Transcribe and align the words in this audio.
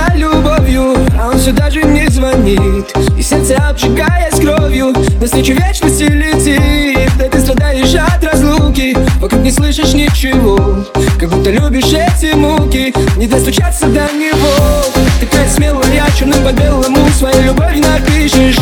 Больна 0.00 0.14
любовью 0.14 0.96
А 1.18 1.28
он 1.28 1.38
все 1.38 1.52
даже 1.52 1.82
не 1.82 2.08
звонит. 2.08 2.92
И 3.16 3.22
сердце 3.22 3.56
обжигая 3.56 4.30
с 4.32 4.40
кровью 4.40 4.94
Навстречу 5.20 5.52
вечности 5.52 6.04
летит. 6.04 7.10
Да 7.18 7.28
ты 7.28 7.40
страдаешь 7.40 7.94
от 7.94 8.22
разлуки 8.24 8.96
Вокруг 9.18 9.42
не 9.42 9.50
слышишь 9.50 9.92
ничего. 9.92 10.84
Как 11.18 11.28
будто 11.30 11.50
любишь 11.50 11.92
эти 11.92 12.34
муки 12.34 12.94
Не 13.16 13.26
достучаться 13.26 13.86
до 13.86 14.08
него. 14.14 14.84
Такая 15.20 15.48
смелая, 15.48 16.04
черным 16.16 16.42
по 16.44 16.52
белому 16.52 17.08
Свою 17.18 17.42
любовь 17.42 17.76
напишешь 17.76 18.58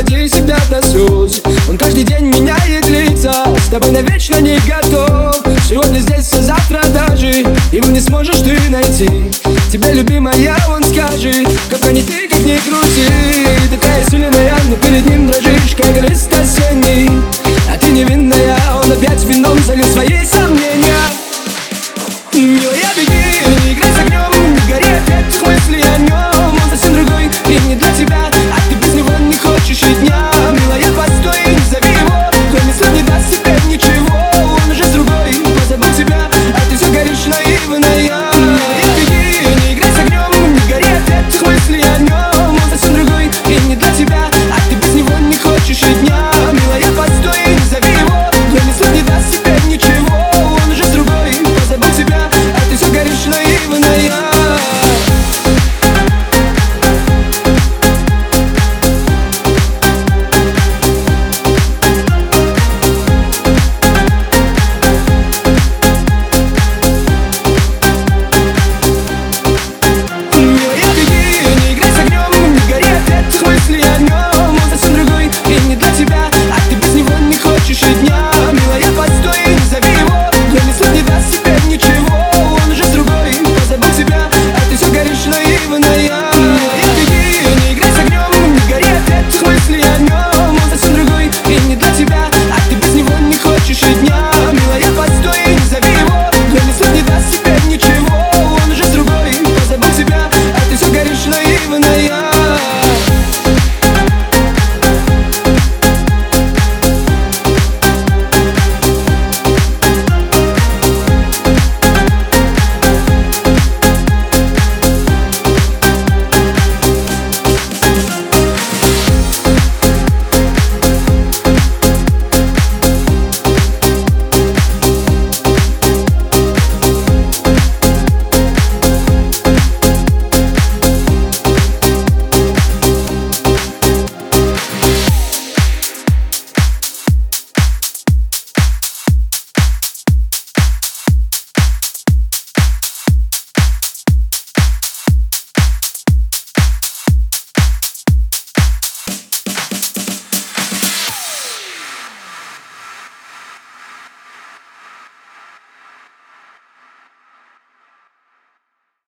доводи 0.00 0.28
себя 0.28 0.56
до 0.70 0.82
слез 0.86 1.42
Он 1.68 1.76
каждый 1.76 2.04
день 2.04 2.26
меняет 2.26 2.88
лица 2.88 3.32
С 3.56 3.68
тобой 3.68 3.90
навечно 3.90 4.40
не 4.40 4.58
готов. 4.60 5.36
Сегодня 5.68 5.98
здесь, 6.00 6.32
а 6.32 6.42
завтра 6.42 6.82
даже 6.88 7.26
Его 7.72 7.88
не 7.88 8.00
сможешь 8.00 8.38
ты 8.38 8.58
найти. 8.70 9.08
Тебе, 9.70 9.92
любимая, 9.92 10.56
он 10.68 10.82
скажет 10.84 11.48
Как 11.68 11.84
они 11.86 12.02
ты, 12.02 12.28
как 12.28 12.40
не 12.40 12.58
крути 12.58 13.46
Такая 13.70 14.04
сильная, 14.08 14.56
но 14.68 14.76
перед 14.76 15.06
ним 15.06 15.26
дрожишь 15.26 15.76
Как 15.76 16.08
лист 16.08 16.32
осенний. 16.32 17.10